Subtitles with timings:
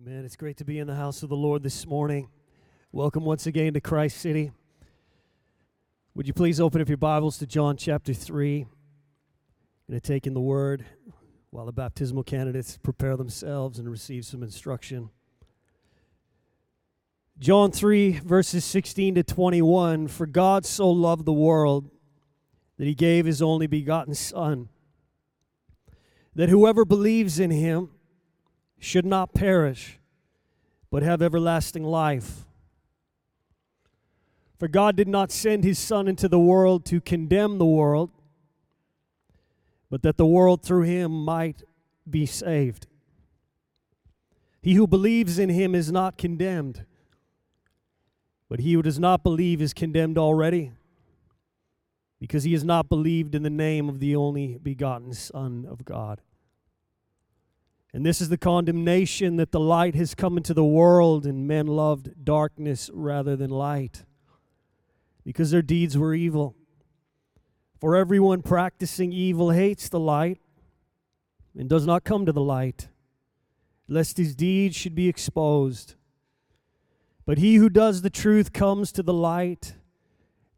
[0.00, 0.24] Amen.
[0.24, 2.28] It's great to be in the house of the Lord this morning.
[2.92, 4.52] Welcome once again to Christ City.
[6.14, 8.60] Would you please open up your Bibles to John chapter 3?
[8.60, 8.68] I'm
[9.90, 10.84] going to take in the word
[11.50, 15.10] while the baptismal candidates prepare themselves and receive some instruction.
[17.40, 21.90] John 3, verses 16 to 21 For God so loved the world
[22.76, 24.68] that he gave his only begotten Son,
[26.36, 27.90] that whoever believes in him
[28.78, 29.98] should not perish,
[30.90, 32.44] but have everlasting life.
[34.58, 38.10] For God did not send his Son into the world to condemn the world,
[39.90, 41.62] but that the world through him might
[42.08, 42.86] be saved.
[44.60, 46.84] He who believes in him is not condemned,
[48.48, 50.72] but he who does not believe is condemned already,
[52.18, 56.20] because he has not believed in the name of the only begotten Son of God.
[57.92, 61.66] And this is the condemnation that the light has come into the world, and men
[61.66, 64.04] loved darkness rather than light,
[65.24, 66.54] because their deeds were evil.
[67.80, 70.40] For everyone practicing evil hates the light
[71.56, 72.88] and does not come to the light,
[73.88, 75.94] lest his deeds should be exposed.
[77.24, 79.74] But he who does the truth comes to the light,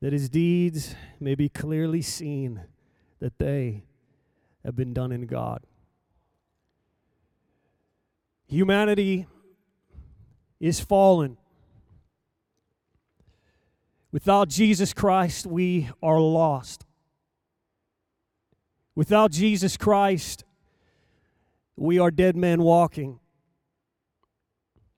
[0.00, 2.62] that his deeds may be clearly seen,
[3.20, 3.84] that they
[4.64, 5.60] have been done in God.
[8.50, 9.28] Humanity
[10.58, 11.36] is fallen.
[14.10, 16.84] Without Jesus Christ, we are lost.
[18.96, 20.44] Without Jesus Christ,
[21.76, 23.20] we are dead men walking.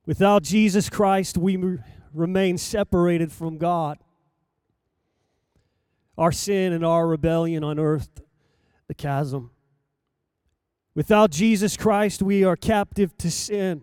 [0.06, 1.78] Without Jesus Christ, we
[2.14, 3.98] remain separated from God.
[6.17, 8.23] Our sin and our rebellion unearthed
[8.89, 9.52] the chasm.
[10.95, 13.83] Without Jesus Christ, we are captive to sin.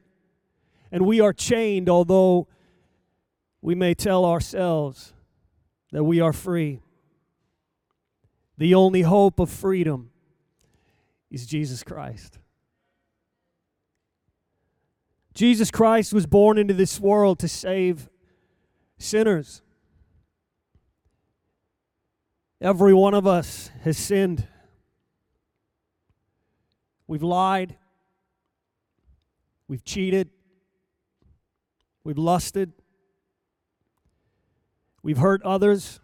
[0.91, 2.47] And we are chained, although
[3.61, 5.13] we may tell ourselves
[5.91, 6.81] that we are free.
[8.58, 10.11] The only hope of freedom
[11.31, 12.39] is Jesus Christ.
[15.33, 18.09] Jesus Christ was born into this world to save
[18.97, 19.61] sinners.
[22.59, 24.45] Every one of us has sinned.
[27.09, 27.75] We've lied.
[29.67, 30.30] We've cheated.
[32.03, 32.71] We've lusted.
[35.02, 35.99] We've hurt others.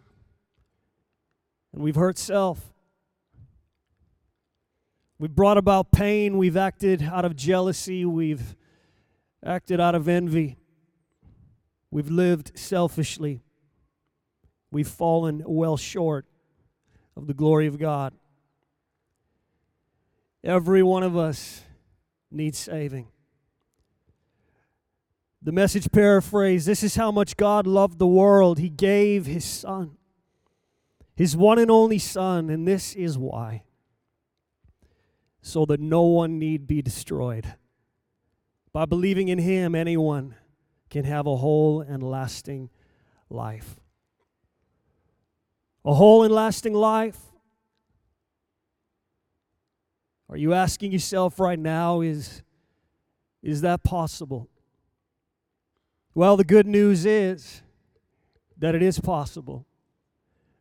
[1.72, 2.74] And we've hurt self.
[5.20, 6.38] We've brought about pain.
[6.38, 8.04] We've acted out of jealousy.
[8.04, 8.56] We've
[9.44, 10.58] acted out of envy.
[11.92, 13.42] We've lived selfishly.
[14.72, 16.26] We've fallen well short
[17.16, 18.12] of the glory of God.
[20.46, 21.64] Every one of us
[22.30, 23.08] needs saving.
[25.42, 28.60] The message paraphrase this is how much God loved the world.
[28.60, 29.96] He gave His Son,
[31.16, 33.64] His one and only Son, and this is why.
[35.42, 37.54] So that no one need be destroyed.
[38.72, 40.36] By believing in Him, anyone
[40.90, 42.70] can have a whole and lasting
[43.28, 43.80] life.
[45.84, 47.18] A whole and lasting life
[50.28, 52.42] are you asking yourself right now, is,
[53.42, 54.48] is that possible?
[56.14, 57.62] Well, the good news is
[58.58, 59.66] that it is possible.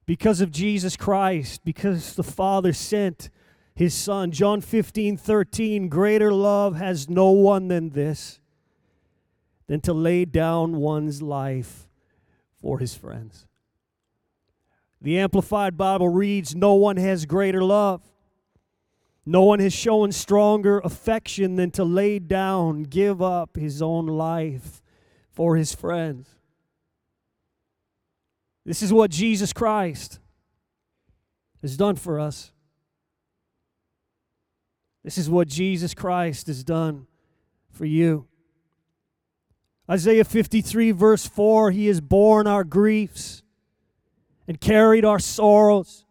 [0.06, 3.30] Because of Jesus Christ, because the Father sent
[3.76, 4.32] his Son.
[4.32, 8.40] John 15, 13, greater love has no one than this,
[9.68, 11.88] than to lay down one's life
[12.62, 13.48] for his friends.
[15.02, 18.02] The Amplified Bible reads, No one has greater love
[19.26, 24.84] no one has shown stronger affection than to lay down, give up his own life
[25.32, 26.30] for his friends.
[28.66, 30.20] This is what Jesus Christ
[31.62, 32.52] has done for us.
[35.04, 37.06] This is what Jesus Christ has done
[37.72, 38.28] for you.
[39.90, 43.44] Isaiah 53, verse 4 He has borne our griefs
[44.48, 46.05] and carried our sorrows.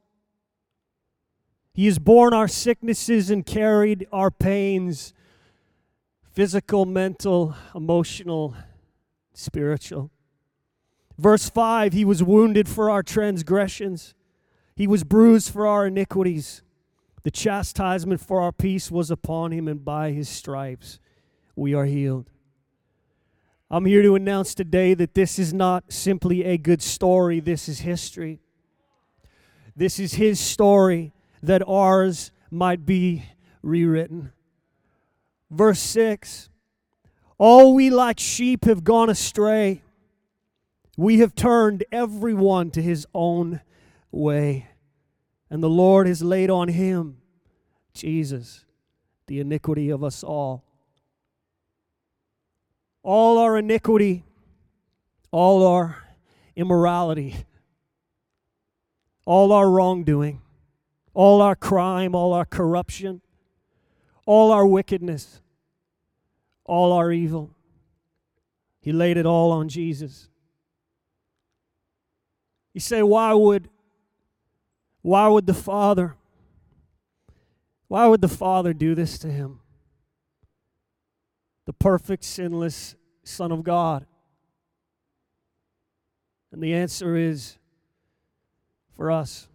[1.74, 5.12] He has borne our sicknesses and carried our pains
[6.22, 8.56] physical, mental, emotional,
[9.32, 10.10] spiritual.
[11.18, 14.14] Verse 5 He was wounded for our transgressions,
[14.76, 16.62] He was bruised for our iniquities.
[17.24, 21.00] The chastisement for our peace was upon Him, and by His stripes
[21.56, 22.30] we are healed.
[23.70, 27.80] I'm here to announce today that this is not simply a good story, this is
[27.80, 28.38] history.
[29.74, 31.12] This is His story
[31.46, 33.24] that ours might be
[33.62, 34.32] rewritten.
[35.50, 36.48] Verse 6
[37.38, 39.82] All we like sheep have gone astray.
[40.96, 43.60] We have turned every one to his own
[44.10, 44.68] way.
[45.50, 47.18] And the Lord has laid on him,
[47.92, 48.64] Jesus,
[49.26, 50.64] the iniquity of us all.
[53.02, 54.24] All our iniquity,
[55.30, 56.02] all our
[56.56, 57.36] immorality,
[59.26, 60.40] all our wrongdoing,
[61.14, 63.22] all our crime, all our corruption,
[64.26, 65.40] all our wickedness,
[66.64, 67.50] all our evil.
[68.80, 70.28] He laid it all on Jesus.
[72.74, 73.68] You say, why would
[75.00, 76.16] why would the Father
[77.88, 79.60] why would the Father do this to him?
[81.66, 84.06] The perfect, sinless Son of God.
[86.50, 87.56] And the answer is
[88.96, 89.48] for us.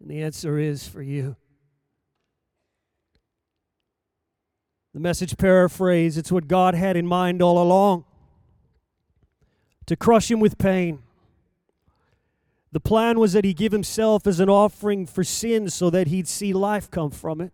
[0.00, 1.36] And the answer is for you.
[4.94, 8.04] The message paraphrase it's what God had in mind all along
[9.86, 11.00] to crush him with pain.
[12.72, 16.28] The plan was that he give himself as an offering for sin so that he'd
[16.28, 17.52] see life come from it.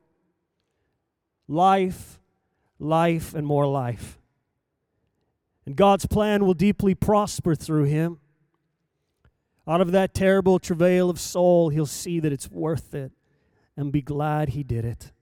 [1.47, 2.19] Life,
[2.79, 4.19] life, and more life.
[5.65, 8.19] And God's plan will deeply prosper through him.
[9.67, 13.13] Out of that terrible travail of soul, he'll see that it's worth it
[13.77, 15.13] and be glad he did it.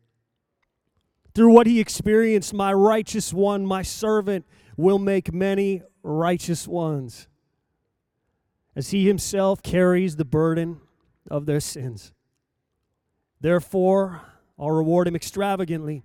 [1.34, 4.44] Through what he experienced, my righteous one, my servant,
[4.76, 7.28] will make many righteous ones
[8.74, 10.80] as he himself carries the burden
[11.30, 12.12] of their sins.
[13.40, 14.22] Therefore,
[14.58, 16.02] I'll reward him extravagantly,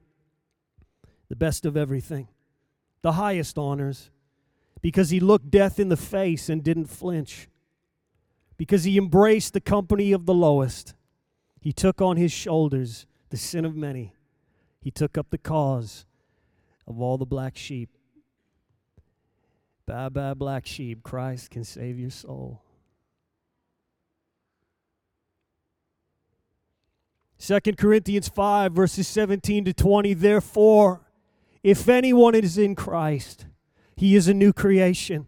[1.30, 2.28] the best of everything,
[3.01, 4.12] the highest honors,
[4.81, 7.48] because he looked death in the face and didn't flinch,
[8.57, 10.94] because he embraced the company of the lowest.
[11.62, 14.13] He took on his shoulders the sin of many
[14.88, 16.06] he took up the cause
[16.88, 17.89] of all the black sheep.
[19.86, 21.04] Bye bye, black sheep.
[21.04, 22.62] Christ can save your soul.
[27.38, 30.13] Second Corinthians 5, verses 17 to 20.
[30.13, 31.01] Therefore,
[31.63, 33.45] if anyone is in Christ,
[33.98, 35.27] he is a new creation.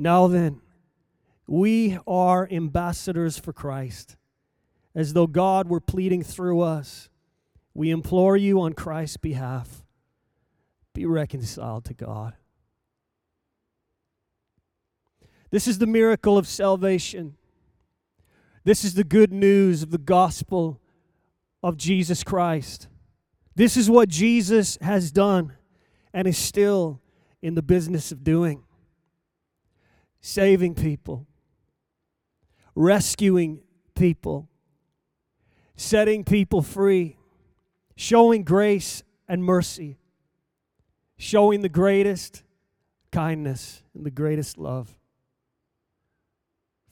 [0.00, 0.62] Now then,
[1.46, 4.16] we are ambassadors for Christ
[4.94, 7.10] as though God were pleading through us.
[7.74, 9.84] We implore you on Christ's behalf
[10.94, 12.32] be reconciled to God.
[15.50, 17.36] This is the miracle of salvation.
[18.64, 20.80] This is the good news of the gospel
[21.62, 22.88] of Jesus Christ.
[23.54, 25.52] This is what Jesus has done
[26.14, 27.02] and is still
[27.42, 28.64] in the business of doing
[30.20, 31.26] saving people,
[32.74, 33.62] rescuing
[33.94, 34.48] people,
[35.76, 37.16] setting people free,
[37.96, 39.98] showing grace and mercy,
[41.16, 42.42] showing the greatest
[43.12, 44.98] kindness and the greatest love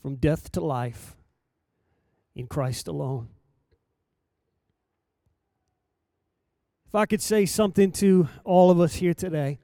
[0.01, 1.17] from death to life
[2.35, 3.29] in Christ alone.
[6.87, 9.59] If I could say something to all of us here today,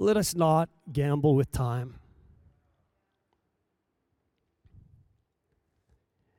[0.00, 1.96] let us not gamble with time.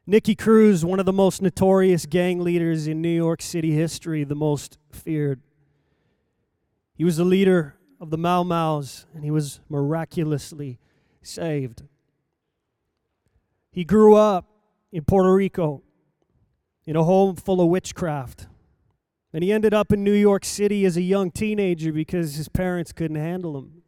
[0.07, 4.35] Nicky Cruz, one of the most notorious gang leaders in New York City history, the
[4.35, 5.41] most feared.
[6.95, 10.79] He was the leader of the Mau Mau's, and he was miraculously
[11.21, 11.83] saved.
[13.71, 14.47] He grew up
[14.91, 15.83] in Puerto Rico
[16.85, 18.47] in a home full of witchcraft.
[19.33, 22.91] And he ended up in New York City as a young teenager because his parents
[22.91, 23.81] couldn't handle him.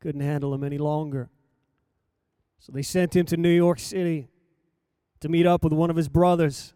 [0.00, 1.30] Couldn't handle him any longer.
[2.58, 4.28] So they sent him to New York City
[5.20, 6.74] to meet up with one of his brothers.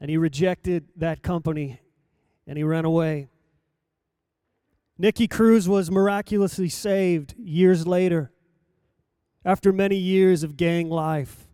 [0.00, 1.80] And he rejected that company
[2.46, 3.28] and he ran away.
[4.98, 8.32] Nicky Cruz was miraculously saved years later
[9.44, 11.46] after many years of gang life,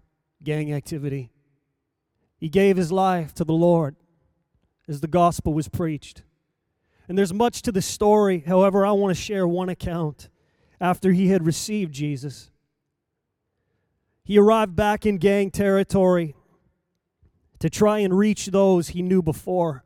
[0.43, 1.31] gang activity.
[2.39, 3.97] He gave his life to the Lord
[4.91, 6.25] as the gospel was preached.
[7.09, 8.41] And there's much to the story.
[8.41, 10.29] However, I want to share one account
[10.81, 12.51] after he had received Jesus.
[14.25, 16.35] He arrived back in gang territory
[17.61, 19.85] to try and reach those he knew before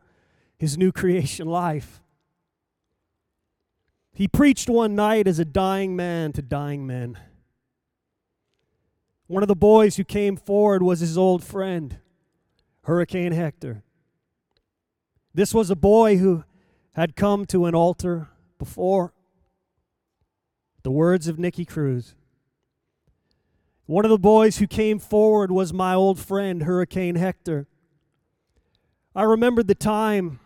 [0.57, 2.01] his new creation life.
[4.13, 7.19] He preached one night as a dying man to dying men.
[9.27, 11.99] One of the boys who came forward was his old friend,
[12.85, 13.84] Hurricane Hector.
[15.35, 16.45] This was a boy who
[16.93, 19.13] had come to an altar before.
[20.85, 22.15] The words of Nicky Cruz.
[23.87, 27.67] One of the boys who came forward was my old friend, Hurricane Hector.
[29.15, 30.39] I remembered the time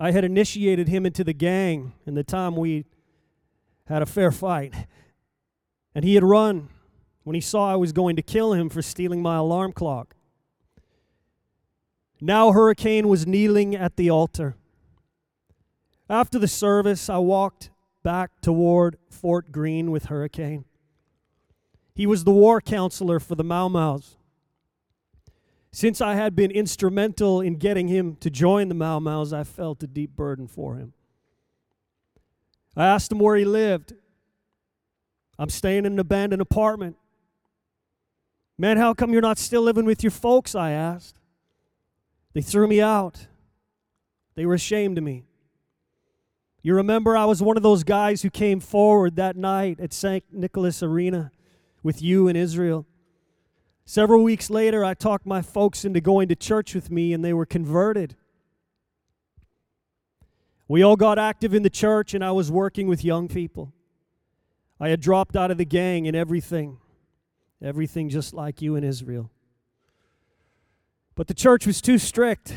[0.00, 2.86] I had initiated him into the gang and the time we
[3.88, 4.74] had a fair fight.
[5.94, 6.70] And he had run
[7.24, 10.14] when he saw I was going to kill him for stealing my alarm clock.
[12.20, 14.56] Now Hurricane was kneeling at the altar.
[16.10, 17.70] After the service, I walked
[18.02, 20.64] back toward Fort Greene with Hurricane.
[21.94, 24.16] He was the war counselor for the Mau Mau's.
[25.70, 29.82] Since I had been instrumental in getting him to join the Mau Mau's, I felt
[29.82, 30.94] a deep burden for him.
[32.74, 33.92] I asked him where he lived.
[35.38, 36.96] I'm staying in an abandoned apartment.
[38.56, 40.54] Man, how come you're not still living with your folks?
[40.54, 41.17] I asked.
[42.38, 43.26] They threw me out.
[44.36, 45.24] They were ashamed of me.
[46.62, 50.22] You remember I was one of those guys who came forward that night at St.
[50.30, 51.32] Nicholas Arena
[51.82, 52.86] with you in Israel.
[53.84, 57.32] Several weeks later, I talked my folks into going to church with me, and they
[57.32, 58.14] were converted.
[60.68, 63.72] We all got active in the church, and I was working with young people.
[64.78, 66.78] I had dropped out of the gang and everything,
[67.60, 69.32] everything just like you in Israel.
[71.18, 72.54] But the church was too strict.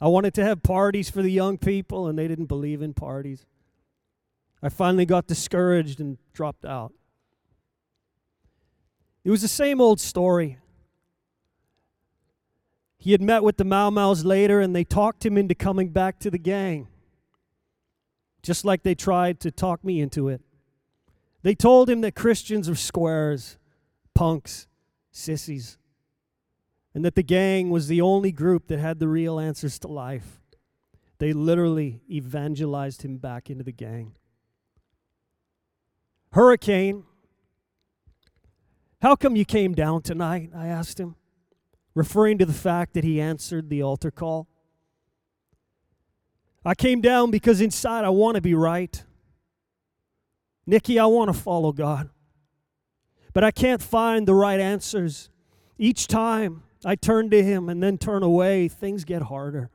[0.00, 3.44] I wanted to have parties for the young people, and they didn't believe in parties.
[4.62, 6.92] I finally got discouraged and dropped out.
[9.24, 10.58] It was the same old story.
[12.96, 16.20] He had met with the Mau Mau's later, and they talked him into coming back
[16.20, 16.86] to the gang,
[18.40, 20.42] just like they tried to talk me into it.
[21.42, 23.58] They told him that Christians are squares,
[24.14, 24.68] punks,
[25.10, 25.76] sissies
[26.96, 30.40] and that the gang was the only group that had the real answers to life.
[31.18, 34.14] They literally evangelized him back into the gang.
[36.32, 37.04] Hurricane,
[39.02, 40.52] how come you came down tonight?
[40.56, 41.16] I asked him,
[41.94, 44.48] referring to the fact that he answered the altar call.
[46.64, 49.04] I came down because inside I want to be right.
[50.64, 52.08] Nicky, I want to follow God.
[53.34, 55.28] But I can't find the right answers.
[55.76, 59.70] Each time I turn to him and then turn away, things get harder.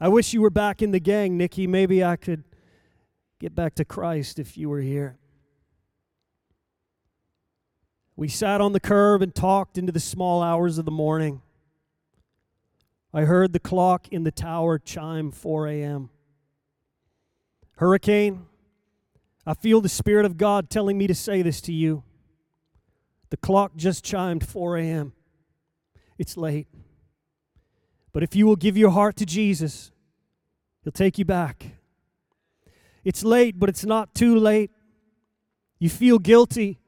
[0.00, 1.66] I wish you were back in the gang, Nicky.
[1.66, 2.44] Maybe I could
[3.38, 5.18] get back to Christ if you were here.
[8.16, 11.42] We sat on the curb and talked into the small hours of the morning.
[13.12, 16.10] I heard the clock in the tower chime 4 a.m.
[17.76, 18.46] Hurricane,
[19.46, 22.02] I feel the Spirit of God telling me to say this to you.
[23.30, 25.12] The clock just chimed 4 a.m
[26.18, 26.68] it's late.
[28.12, 29.90] But if you will give your heart to Jesus,
[30.82, 31.66] He'll take you back.
[33.04, 34.70] It's late, but it's not too late.
[35.78, 36.78] You feel guilty,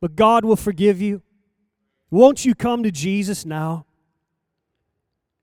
[0.00, 1.22] but God will forgive you.
[2.10, 3.86] Won't you come to Jesus now?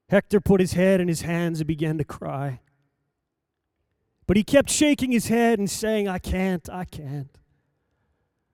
[0.09, 2.59] Hector put his head in his hands and began to cry.
[4.27, 7.37] But he kept shaking his head and saying, I can't, I can't.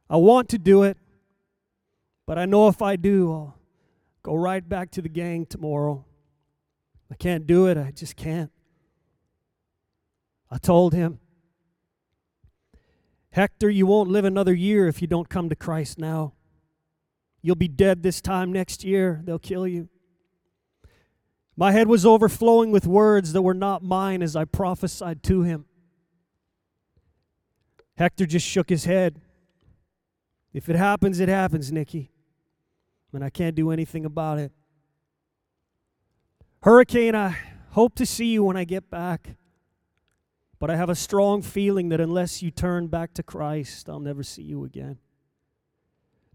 [0.10, 0.98] I want to do it,
[2.26, 3.57] but I know if I do, I'll,
[4.28, 6.04] Go right back to the gang tomorrow.
[7.10, 7.78] I can't do it.
[7.78, 8.52] I just can't.
[10.52, 11.20] I told him,
[13.30, 16.34] Hector, you won't live another year if you don't come to Christ now.
[17.42, 19.22] You'll be dead this time next year.
[19.24, 19.88] They'll kill you.
[21.56, 25.68] My head was overflowing with words that were not mine as I prophesied to him.
[27.96, 29.22] Hector just shook his head.
[30.52, 32.12] If it happens, it happens, Nicky
[33.14, 34.52] and I can't do anything about it.
[36.62, 37.38] Hurricane, I
[37.72, 39.36] hope to see you when I get back.
[40.60, 44.24] But I have a strong feeling that unless you turn back to Christ, I'll never
[44.24, 44.98] see you again.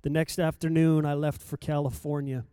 [0.02, 2.44] The next afternoon, I left for California.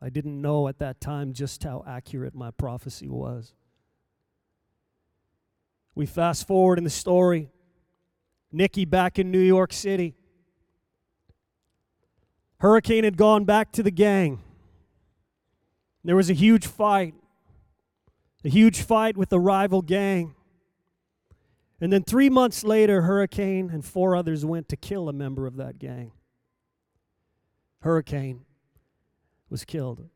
[0.00, 3.54] I didn't know at that time just how accurate my prophecy was.
[5.94, 7.50] We fast forward in the story.
[8.50, 10.14] Nicky back in New York City.
[12.62, 14.40] Hurricane had gone back to the gang.
[16.04, 17.12] There was a huge fight,
[18.44, 20.36] a huge fight with the rival gang.
[21.80, 25.56] And then three months later, Hurricane and four others went to kill a member of
[25.56, 26.12] that gang.
[27.80, 28.44] Hurricane
[29.50, 30.08] was killed.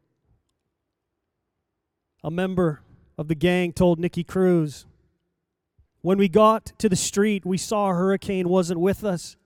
[2.22, 2.82] a member
[3.18, 4.86] of the gang told Nicky Cruz,
[6.00, 9.36] when we got to the street, we saw hurricane wasn't with us.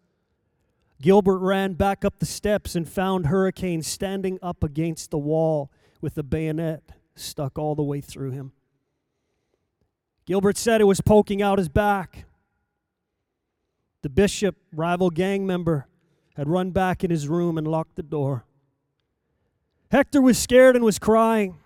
[1.00, 6.14] Gilbert ran back up the steps and found Hurricane standing up against the wall with
[6.14, 8.52] the bayonet stuck all the way through him.
[10.26, 12.26] Gilbert said it was poking out his back.
[14.02, 15.86] The bishop, rival gang member,
[16.36, 18.44] had run back in his room and locked the door.
[19.90, 21.56] Hector was scared and was crying.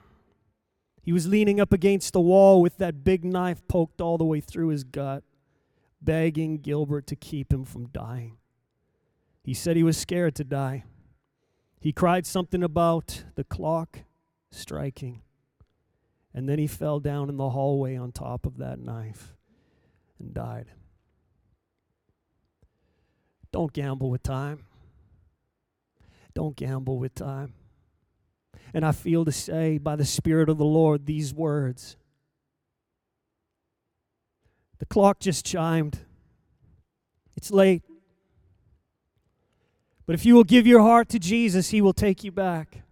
[1.02, 4.40] He was leaning up against the wall with that big knife poked all the way
[4.40, 5.22] through his gut,
[6.00, 8.38] begging Gilbert to keep him from dying.
[9.44, 10.84] He said he was scared to die.
[11.78, 14.00] He cried something about the clock
[14.50, 15.20] striking.
[16.32, 19.36] And then he fell down in the hallway on top of that knife
[20.18, 20.68] and died.
[23.52, 24.64] Don't gamble with time.
[26.34, 27.52] Don't gamble with time.
[28.72, 31.96] And I feel to say by the Spirit of the Lord these words.
[34.78, 36.00] The clock just chimed.
[37.36, 37.82] It's late.
[40.06, 42.82] But if you will give your heart to Jesus, He will take you back.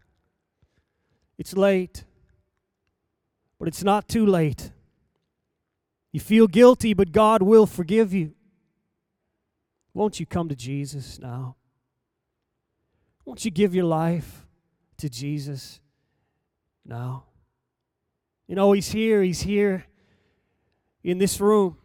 [1.38, 2.04] It's late,
[3.58, 4.70] but it's not too late.
[6.12, 8.34] You feel guilty, but God will forgive you.
[9.94, 11.56] Won't you come to Jesus now?
[13.24, 14.46] Won't you give your life
[14.98, 15.80] to Jesus
[16.84, 17.24] now?
[18.46, 19.22] You know, He's here.
[19.22, 19.84] He's here
[21.04, 21.76] in this room.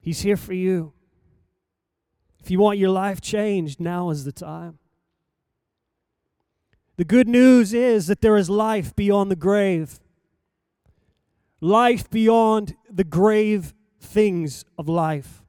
[0.00, 0.92] He's here for you.
[2.40, 4.78] If you want your life changed, now is the time.
[6.96, 10.00] The good news is that there is life beyond the grave.
[11.60, 15.42] Life beyond the grave things of life,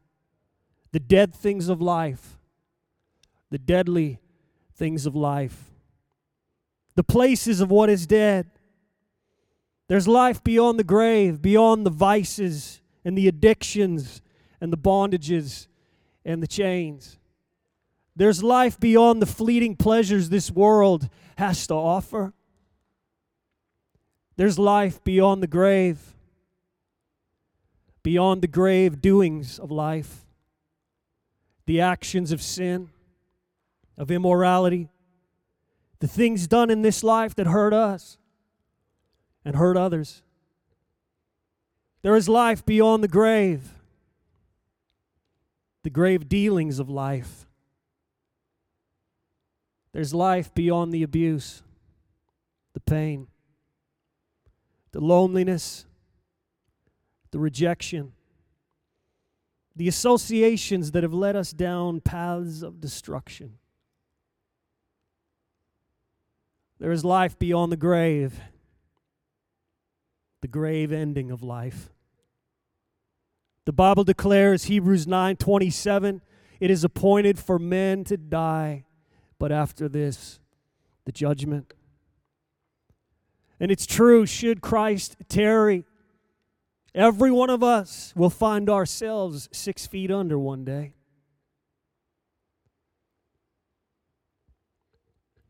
[0.91, 2.37] the dead things of life,
[3.49, 4.19] the deadly
[4.75, 5.71] things of life,
[6.95, 8.49] the places of what is dead.
[9.87, 14.21] There's life beyond the grave, beyond the vices and the addictions
[14.61, 15.67] and the bondages
[16.29, 17.17] and the chains.
[18.15, 22.33] There's life beyond the fleeting pleasures this world has to offer.
[24.35, 25.97] There's life beyond the grave,
[28.03, 30.27] beyond the grave doings of life,
[31.65, 32.89] the actions of sin,
[33.97, 34.89] of immorality,
[35.97, 38.19] the things done in this life that hurt us
[39.43, 40.21] and hurt others.
[42.03, 43.78] There is life beyond the grave
[45.83, 47.47] the grave dealings of life.
[49.91, 51.63] There's life beyond the abuse,
[52.73, 53.27] the pain,
[54.91, 55.85] the loneliness,
[57.31, 58.13] the rejection,
[59.75, 63.57] the associations that have led us down paths of destruction.
[66.79, 68.39] There is life beyond the grave,
[70.41, 71.89] the grave ending of life.
[73.69, 76.23] The Bible declares, Hebrews 9 27,
[76.59, 78.85] it is appointed for men to die,
[79.37, 80.39] but after this,
[81.05, 81.75] the judgment.
[83.59, 85.83] And it's true, should Christ tarry,
[86.95, 90.95] every one of us will find ourselves six feet under one day.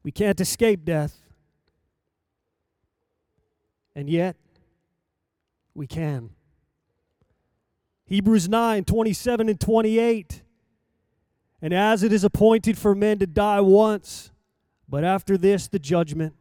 [0.03, 1.15] We can't escape death.
[3.95, 4.35] And yet,
[5.73, 6.31] we can.
[8.09, 10.41] Hebrews 9 27 and 28.
[11.61, 14.31] And as it is appointed for men to die once,
[14.87, 16.33] but after this the judgment,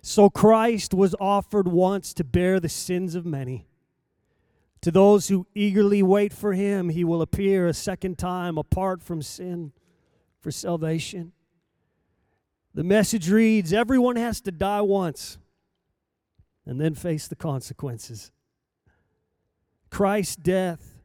[0.00, 3.66] so Christ was offered once to bear the sins of many.
[4.80, 9.20] To those who eagerly wait for him, he will appear a second time apart from
[9.20, 9.72] sin
[10.40, 11.32] for salvation.
[12.72, 15.36] The message reads Everyone has to die once
[16.64, 18.30] and then face the consequences.
[19.90, 21.02] Christ's death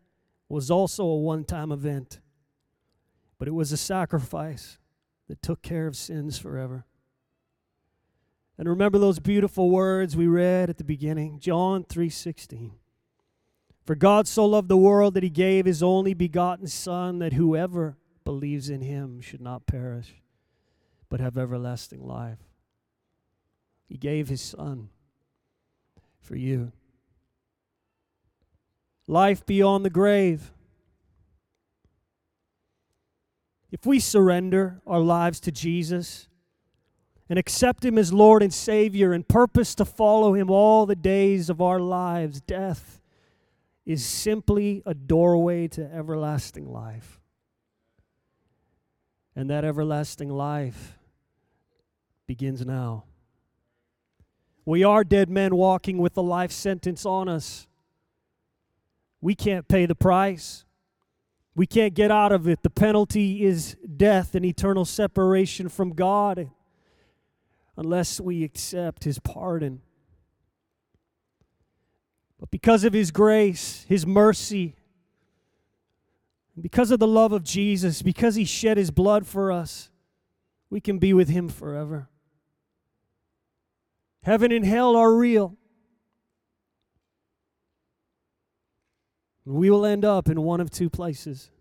[0.48, 2.20] was also a one time event,
[3.38, 4.78] but it was a sacrifice
[5.28, 6.86] that took care of sins forever.
[8.58, 12.74] And remember those beautiful words we read at the beginning, John 3:16.
[13.84, 17.98] For God so loved the world that he gave his only begotten son that whoever
[18.24, 20.16] believes in him should not perish
[21.10, 22.40] but have everlasting life.
[23.88, 24.90] He gave his son
[26.20, 26.72] for you
[29.08, 30.52] life beyond the grave.
[33.72, 36.30] If we surrender our lives to Jesus
[37.30, 41.50] and accept Him as Lord and Savior and purpose to follow Him all the days
[41.50, 43.02] of our lives, death
[43.86, 47.20] is simply a doorway to everlasting life.
[49.36, 50.98] And that everlasting life
[52.26, 53.04] begins now.
[54.66, 57.68] We are dead men walking with a life sentence on us.
[59.26, 60.66] We can't pay the price.
[61.56, 62.62] We can't get out of it.
[62.62, 66.52] The penalty is death and eternal separation from God
[67.76, 69.82] unless we accept His pardon.
[72.40, 74.76] But because of His grace, His mercy,
[76.62, 79.90] because of the love of Jesus, because He shed His blood for us,
[80.70, 82.10] we can be with Him forever.
[84.22, 85.58] Heaven and hell are real.
[89.46, 91.52] We will end up in one of two places.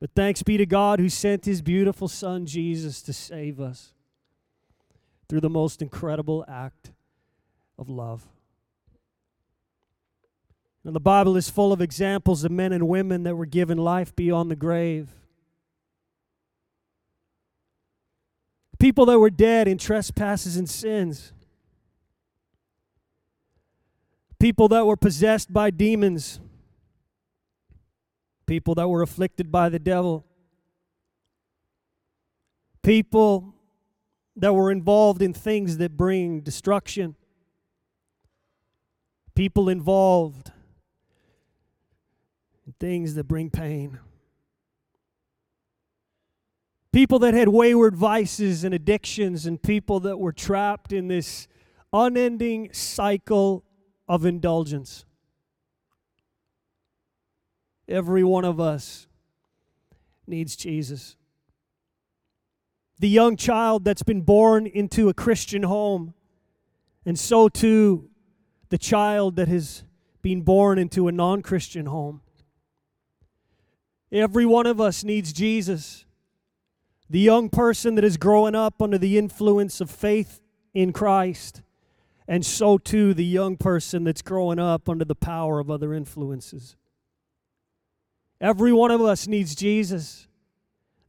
[0.00, 3.94] But thanks be to God who sent his beautiful Son Jesus to save us
[5.28, 6.92] through the most incredible act
[7.78, 8.26] of love.
[10.84, 14.14] And the Bible is full of examples of men and women that were given life
[14.16, 15.10] beyond the grave.
[18.80, 21.32] People that were dead in trespasses and sins.
[24.42, 26.40] People that were possessed by demons.
[28.44, 30.26] People that were afflicted by the devil.
[32.82, 33.54] People
[34.34, 37.14] that were involved in things that bring destruction.
[39.36, 40.50] People involved
[42.66, 44.00] in things that bring pain.
[46.90, 51.46] People that had wayward vices and addictions, and people that were trapped in this
[51.92, 53.62] unending cycle
[54.08, 55.04] of indulgence.
[57.88, 59.06] Every one of us
[60.26, 61.16] needs Jesus.
[62.98, 66.14] The young child that's been born into a Christian home,
[67.04, 68.08] and so too
[68.68, 69.84] the child that has
[70.22, 72.20] been born into a non Christian home.
[74.12, 76.04] Every one of us needs Jesus.
[77.08, 80.40] The young person that is growing up under the influence of faith
[80.72, 81.61] in Christ,
[82.28, 86.76] and so too the young person that's growing up under the power of other influences.
[88.40, 90.26] Every one of us needs Jesus.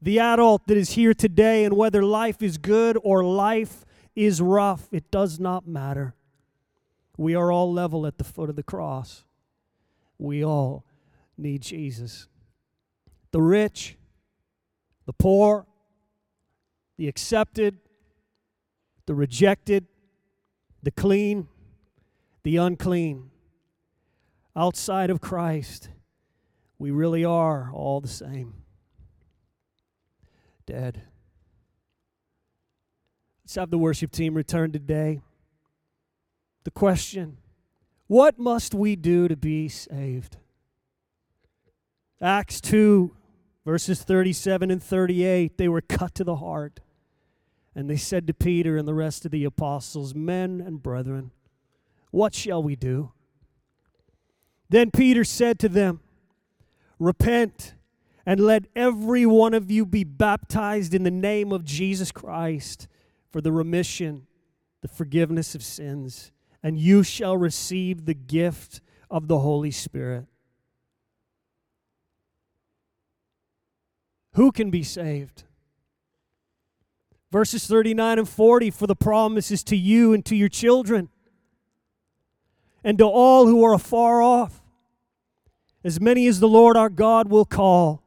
[0.01, 4.87] The adult that is here today, and whether life is good or life is rough,
[4.91, 6.13] it does not matter.
[7.17, 9.23] We are all level at the foot of the cross.
[10.17, 10.85] We all
[11.37, 12.27] need Jesus
[13.31, 13.97] the rich,
[15.07, 15.65] the poor,
[16.97, 17.79] the accepted,
[19.07, 19.87] the rejected,
[20.83, 21.47] the clean,
[22.43, 23.31] the unclean.
[24.55, 25.89] Outside of Christ,
[26.77, 28.53] we really are all the same.
[30.67, 31.01] Dead.
[33.43, 35.21] Let's have the worship team return today.
[36.63, 37.37] The question
[38.07, 40.37] what must we do to be saved?
[42.21, 43.15] Acts 2
[43.65, 46.81] Verses 37 and 38, they were cut to the heart.
[47.75, 51.31] And they said to Peter and the rest of the apostles, Men and brethren,
[52.11, 53.11] what shall we do?
[54.69, 55.99] Then Peter said to them,
[56.99, 57.73] Repent
[58.25, 62.87] and let every one of you be baptized in the name of Jesus Christ
[63.31, 64.27] for the remission,
[64.81, 66.31] the forgiveness of sins,
[66.61, 70.25] and you shall receive the gift of the Holy Spirit.
[74.33, 75.43] Who can be saved?
[77.33, 81.09] Verses 39 and 40 for the promises to you and to your children
[82.83, 84.61] and to all who are afar off,
[85.83, 88.03] as many as the Lord our God will call.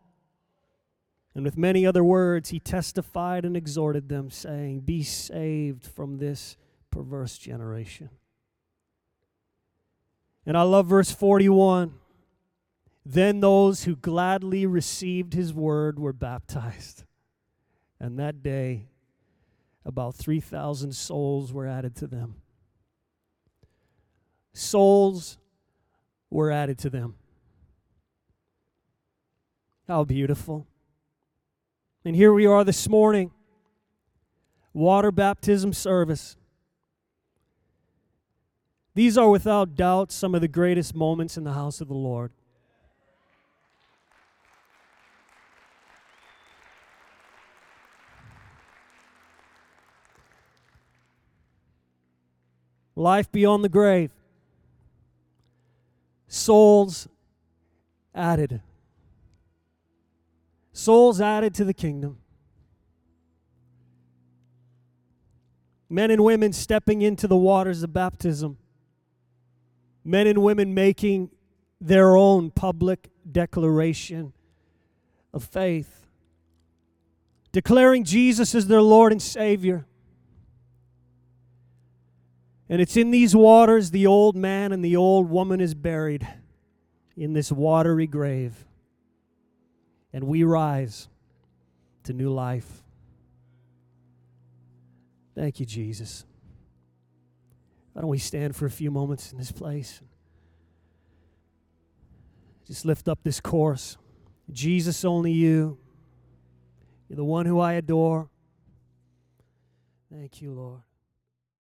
[1.35, 6.57] And with many other words, he testified and exhorted them, saying, Be saved from this
[6.93, 8.11] perverse generation.
[10.47, 11.95] And I love verse 41.
[13.05, 17.03] Then those who gladly received his word were baptized.
[17.99, 18.87] And that day,
[19.87, 22.35] about 3,000 souls were added to them.
[24.53, 25.39] Souls
[26.29, 27.15] were added to them.
[29.87, 30.67] How beautiful.
[32.05, 33.31] And here we are this morning,
[34.75, 36.37] water baptism service.
[38.95, 42.33] These are without doubt some of the greatest moments in the house of the Lord.
[52.97, 54.11] Life beyond the grave,
[56.27, 57.07] souls
[58.15, 58.63] added.
[60.73, 62.19] Souls added to the kingdom.
[65.89, 68.59] Men and women stepping into the waters of baptism.
[70.03, 71.31] Men and women making
[71.81, 74.33] their own public declaration
[75.33, 76.07] of faith.
[77.53, 79.87] Declaring Jesus as their Lord and Savior
[82.69, 86.27] And it's in these waters the old man and the old woman is buried
[87.17, 88.67] in this watery grave.
[90.13, 91.09] And we rise
[92.05, 92.83] to new life.
[95.35, 96.25] Thank you, Jesus.
[97.93, 100.01] Why don't we stand for a few moments in this place?
[102.67, 103.97] Just lift up this chorus.
[104.51, 105.79] Jesus, only you.
[107.09, 108.29] You're the one who I adore.
[110.11, 110.86] Thank you, Lord.